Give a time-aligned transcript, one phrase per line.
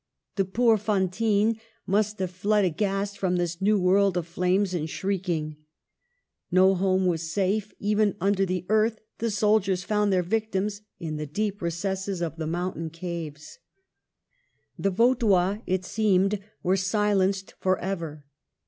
[0.35, 5.57] The poor Fantines must have fled aghast from this new world of flames and shrieking.
[6.49, 11.27] No home was safe; even under the earth the soldiers found their victims, in the
[11.27, 13.59] deep recesses of the mountain caves.
[14.81, 15.59] 270 MARGARET OF ANGOUL^ME.
[15.59, 18.25] The Vaudois, it seemed, were silenced for ever.